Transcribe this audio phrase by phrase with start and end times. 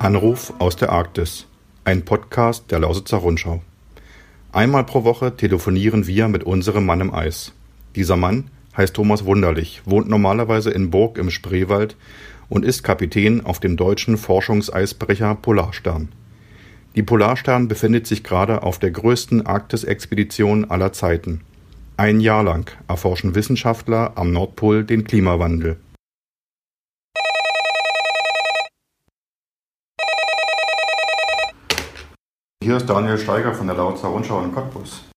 [0.00, 1.46] Anruf aus der Arktis.
[1.84, 3.60] Ein Podcast der Lausitzer Rundschau.
[4.50, 7.52] Einmal pro Woche telefonieren wir mit unserem Mann im Eis.
[7.94, 11.96] Dieser Mann heißt Thomas Wunderlich, wohnt normalerweise in Burg im Spreewald
[12.48, 16.08] und ist Kapitän auf dem deutschen Forschungseisbrecher Polarstern.
[16.96, 21.42] Die Polarstern befindet sich gerade auf der größten Arktisexpedition aller Zeiten.
[21.98, 25.76] Ein Jahr lang erforschen Wissenschaftler am Nordpol den Klimawandel.
[32.70, 35.10] Hier ist Daniel Steiger von der Lautzer Rundschau in Cottbus.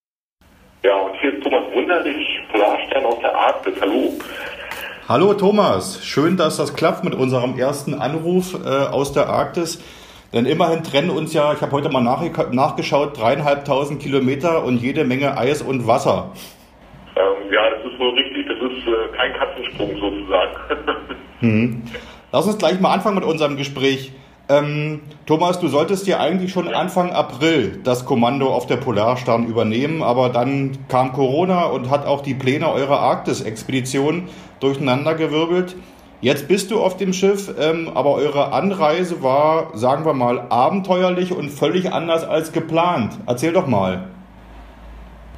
[0.83, 3.75] Ja, und hier ist Thomas Wunderlich, Polarstern aus der Arktis.
[3.79, 4.11] Hallo.
[5.07, 9.79] Hallo Thomas, schön, dass das klappt mit unserem ersten Anruf äh, aus der Arktis.
[10.33, 15.37] Denn immerhin trennen uns ja, ich habe heute mal nachgeschaut, dreieinhalbtausend Kilometer und jede Menge
[15.37, 16.31] Eis und Wasser.
[17.15, 18.47] Ähm, ja, das ist wohl richtig.
[18.47, 20.53] Das ist äh, kein Katzensprung sozusagen.
[21.41, 21.83] hm.
[22.31, 24.11] Lass uns gleich mal anfangen mit unserem Gespräch.
[24.49, 30.03] Ähm, Thomas, du solltest ja eigentlich schon Anfang April das Kommando auf der Polarstern übernehmen,
[30.03, 34.27] aber dann kam Corona und hat auch die Pläne eurer Arktis-Expedition
[34.59, 35.77] durcheinandergewirbelt.
[36.19, 41.31] Jetzt bist du auf dem Schiff, ähm, aber eure Anreise war, sagen wir mal, abenteuerlich
[41.31, 43.17] und völlig anders als geplant.
[43.25, 44.09] Erzähl doch mal.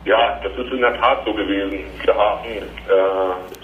[0.05, 1.79] Ja, das ist in der Tat so gewesen.
[2.03, 2.61] Wir haben äh,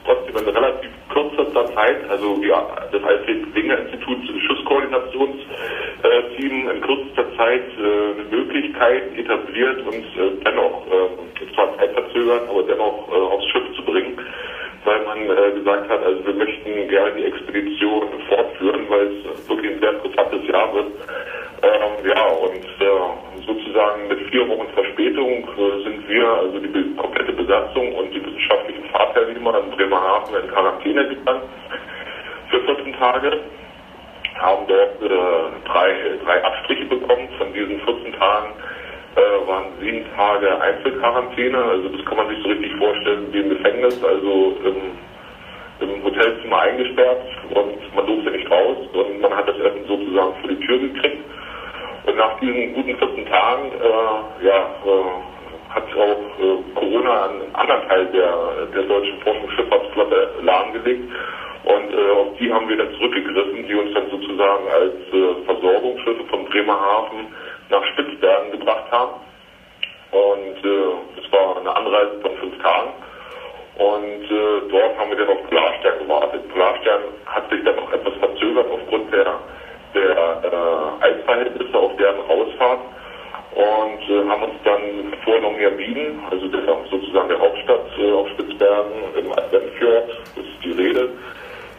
[0.03, 2.55] trotzdem in relativ kürzester Zeit, also wir,
[2.91, 4.17] das Alfred Wegener Institut
[4.47, 11.09] Schutzkoordinationsteam in kürzester Zeit äh, eine Möglichkeit etabliert, uns äh, dennoch, äh,
[11.53, 14.17] zwar zeitverzögert, aber dennoch äh, aufs Schiff zu bringen,
[14.85, 19.73] weil man äh, gesagt hat, also wir möchten gerne die Expedition fortführen, weil es wirklich
[19.73, 20.87] ein sehr interessantes Jahr wird.
[21.63, 27.33] Ähm, ja, und äh, sozusagen mit vier Wochen Verspätung äh, sind wir, also die komplette
[27.33, 28.19] Besatzung und die
[28.91, 31.41] wissenschaftlichen Fahrteilnehmer in Bremerhaven in Quarantäne gegangen
[32.49, 33.39] für 14 Tage,
[34.39, 35.93] haben dort äh, drei,
[36.25, 37.29] drei Abstriche bekommen.
[37.37, 38.53] Von diesen 14 Tagen
[39.15, 43.49] äh, waren sieben Tage Einzelquarantäne, also das kann man sich so richtig vorstellen wie im
[43.49, 47.21] Gefängnis, also im, im Hotelzimmer eingesperrt
[47.53, 51.23] und man durfte nicht raus und man hat das Essen sozusagen vor die Tür gekriegt.
[52.05, 55.40] Und nach diesen guten 14 Tagen, äh, ja, äh,
[55.73, 61.09] hat auch äh, Corona einen anderen Teil der, der deutschen Forschungsschifffahrtsflotte lahmgelegt.
[61.63, 66.23] Und äh, auf die haben wir dann zurückgegriffen, die uns dann sozusagen als äh, Versorgungsschiffe
[66.25, 67.27] von Bremerhaven
[67.69, 69.13] nach Spitzbergen gebracht haben.
[70.11, 72.91] Und äh, das war eine Anreise von fünf Tagen.
[73.77, 76.49] Und äh, dort haben wir dann auf Polarstern gewartet.
[76.49, 79.39] Polarstern hat sich dann noch etwas verzögert aufgrund der
[79.93, 82.79] der äh, Eisverhältnisse auf deren Rausfahrt
[83.61, 84.81] und äh, haben uns dann
[85.23, 90.71] vor Longyearbyen, also der, sozusagen der Hauptstadt äh, auf Spitzbergen im Adventfjord, das ist die
[90.71, 91.09] Rede,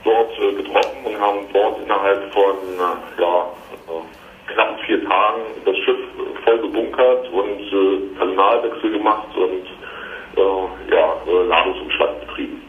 [0.05, 3.47] dort äh, getroffen und haben dort innerhalb von äh, ja,
[3.89, 5.99] äh, knapp vier Tagen das Schiff
[6.45, 9.67] voll gebunkert und äh, Personalwechsel gemacht und
[10.91, 11.15] ja,
[11.47, 12.63] Ladungsumschlag betrieben.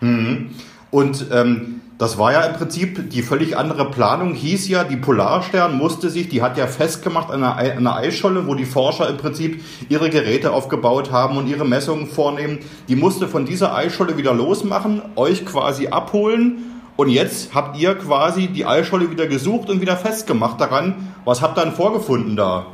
[0.00, 0.50] Mhm.
[0.92, 5.78] Und ähm, das war ja im Prinzip die völlig andere Planung, hieß ja, die Polarstern
[5.78, 10.10] musste sich, die hat ja festgemacht an einer, Eisscholle, wo die Forscher im Prinzip ihre
[10.10, 12.58] Geräte aufgebaut haben und ihre Messungen vornehmen.
[12.88, 18.48] Die musste von dieser Eisscholle wieder losmachen, euch quasi abholen und jetzt habt ihr quasi
[18.48, 21.14] die Eisscholle wieder gesucht und wieder festgemacht daran.
[21.24, 22.66] Was habt ihr dann vorgefunden da?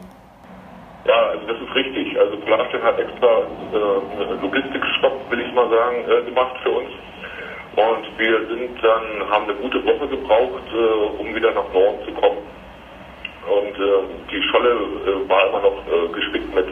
[1.06, 2.19] Ja, also das ist richtig.
[2.19, 6.91] Also Polarstern hat extra äh, Logistikstopp, will ich mal sagen, äh, gemacht für uns
[7.77, 12.12] und wir sind dann, haben eine gute Woche gebraucht, äh, um wieder nach Norden zu
[12.12, 12.38] kommen.
[13.47, 16.66] Und äh, die Scholle äh, war immer noch äh, gespickt mit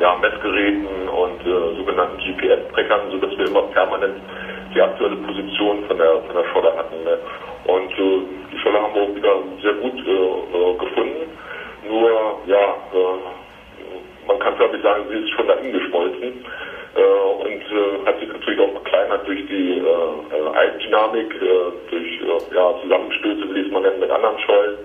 [0.00, 4.16] ja, Messgeräten und äh, sogenannten GPS-Trackern, sodass wir immer permanent
[4.74, 7.04] die aktuelle Position von der, von der Scholle hatten.
[7.04, 7.18] Ne?
[7.66, 8.20] Und äh,
[8.52, 9.94] die Scholle haben wir auch wieder sehr gut
[10.78, 11.28] gefunden.
[11.86, 12.76] Nur, ja,
[14.26, 16.32] man kann glaube ich sagen, sie ist schon dahin geschmolzen
[16.94, 19.80] und hat sich natürlich auch verkleinert durch die
[21.08, 24.78] Eigendynamik, äh, durch äh, ja, Zusammenstöße, wie es man nennt, mit anderen Schollen.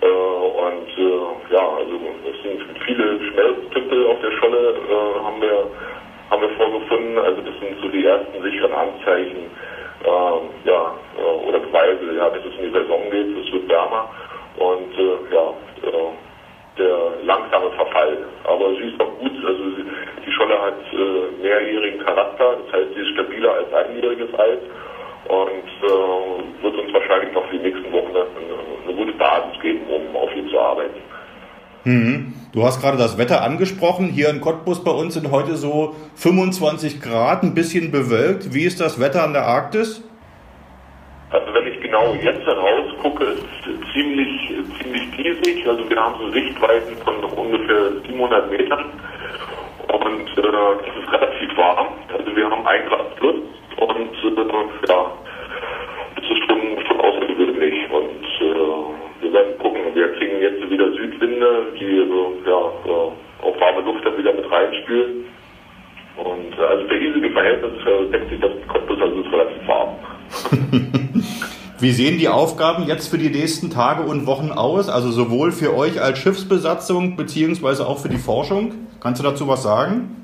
[0.00, 0.88] Äh, und
[1.50, 4.74] ja, also es sind viele Schmelztümpel auf der Scholle,
[5.24, 5.66] haben wir
[6.30, 7.18] haben wir vorgefunden.
[7.18, 9.50] Also das sind so die ersten sicheren Anzeichen,
[10.04, 10.94] äh, ja,
[11.46, 14.08] oder Beweise, ja, dass es in die Saison geht, es wird wärmer
[14.58, 14.92] und
[15.32, 15.52] ja,
[16.78, 18.18] der langsame Verfall.
[18.44, 19.64] Aber sie ist auch gut, also
[20.24, 24.58] die Scholle hat äh, mehrjährigen Charakter, das heißt, sie ist stabiler als einjähriges Eis
[25.28, 28.26] und äh, wird uns wahrscheinlich noch für die nächsten Wochen eine,
[28.86, 31.00] eine gute Basis geben, um auf ihn zu arbeiten.
[31.84, 32.34] Mhm.
[32.52, 34.08] Du hast gerade das Wetter angesprochen.
[34.08, 38.52] Hier in Cottbus bei uns sind heute so 25 Grad, ein bisschen bewölkt.
[38.52, 40.02] Wie ist das Wetter an der Arktis?
[41.30, 43.44] Also wenn ich genau jetzt heraus gucke, ist
[43.92, 44.52] ziemlich,
[44.82, 45.66] ziemlich diesig.
[45.66, 48.84] Also wir haben so Sichtweiten von ungefähr 700 Metern
[49.92, 51.88] und äh, es ist relativ warm.
[52.12, 53.36] Also wir haben 1 Grad plus
[53.80, 55.12] und äh, ja,
[56.16, 59.80] das ist schon, schon außergewöhnlich und äh, wir werden gucken.
[59.94, 62.56] Wir kriegen jetzt wieder Südwinde, die äh, ja,
[63.42, 65.24] auch warme Luft dann wieder mit reinspülen.
[66.16, 69.88] Und äh, also für hiesige Verhältnisse deckt sich das Cottbus, also ist relativ warm.
[71.80, 74.90] Wie sehen die Aufgaben jetzt für die nächsten Tage und Wochen aus?
[74.90, 78.74] Also sowohl für euch als Schiffsbesatzung beziehungsweise auch für die Forschung?
[79.00, 80.19] Kannst du dazu was sagen?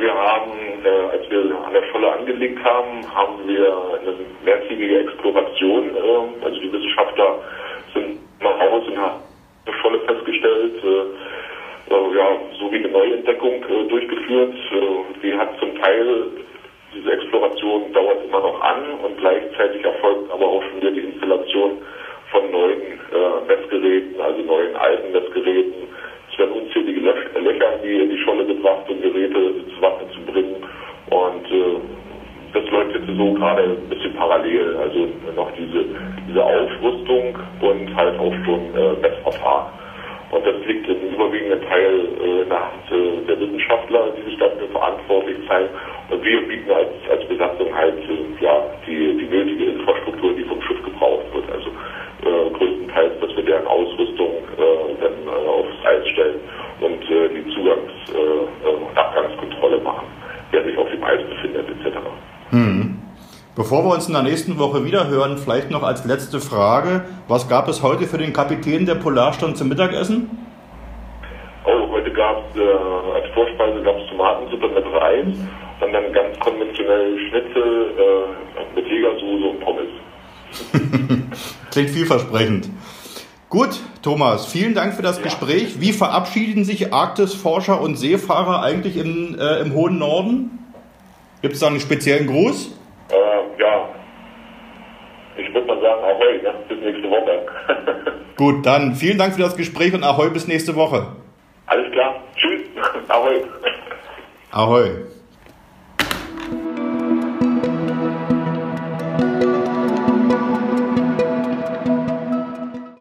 [0.00, 5.94] Wir haben, äh, als wir an der Scholle angelegt haben, haben wir eine mehrtägige Exploration.
[5.94, 7.36] Äh, also die Wissenschaftler
[7.92, 9.20] sind nach Hause und haben
[9.66, 14.54] eine Scholle festgestellt, äh, ja, so wie eine Neuentdeckung äh, durchgeführt.
[14.72, 16.28] Äh, die hat zum Teil
[16.94, 21.76] diese Exploration dauert immer noch an und gleichzeitig erfolgt aber auch schon wieder die Installation
[22.30, 25.88] von neuen äh, Messgeräten, also neuen alten Messgeräten.
[26.32, 27.99] Es werden unzählige Löcher in die,
[33.40, 34.76] gerade ein bisschen parallel.
[34.76, 35.84] Also noch diese,
[36.28, 39.80] diese Aufrüstung und halt auch schon äh, Messverfahren.
[40.30, 45.36] Und das liegt im überwiegenden Teil äh, Hand äh, der Wissenschaftler, die sich dafür verantwortlich
[45.48, 45.70] zeigen.
[46.08, 50.60] Und wir bieten als, als Besatzung halt äh, ja, die, die nötige Infrastruktur, die vom
[50.62, 51.50] Schiff gebraucht wird.
[51.50, 56.38] Also äh, größtenteils, dass wir deren Ausrüstung äh, dann äh, aufs Eis stellen
[56.80, 60.06] und äh, die Zugangs- äh, und Abgangskontrolle machen,
[60.52, 61.98] wer sich auf dem Eis befindet etc.
[62.50, 62.99] Hm.
[63.60, 67.04] Bevor wir uns in der nächsten Woche wieder hören, vielleicht noch als letzte Frage.
[67.28, 70.30] Was gab es heute für den Kapitän der Polarstern zum Mittagessen?
[71.66, 75.26] Oh, heute gab es äh, als Vorspeise gab es Tomatensuppe mit Reis
[75.78, 81.30] und dann ganz konventionell Schnitzel äh, mit Jägersoße und Pommes.
[81.70, 82.70] Klingt vielversprechend.
[83.50, 85.24] Gut, Thomas, vielen Dank für das ja.
[85.24, 85.82] Gespräch.
[85.82, 90.60] Wie verabschieden sich Arktisforscher und Seefahrer eigentlich im, äh, im hohen Norden?
[91.42, 92.79] Gibt es da einen speziellen Gruß?
[93.12, 93.88] Äh, ja,
[95.36, 96.54] ich würde mal sagen, Ahoi, ne?
[96.68, 97.46] bis nächste Woche.
[98.36, 101.06] Gut, dann vielen Dank für das Gespräch und Ahoi bis nächste Woche.
[101.66, 102.62] Alles klar, tschüss,
[103.08, 103.42] Ahoi.
[104.50, 105.19] Ahoi.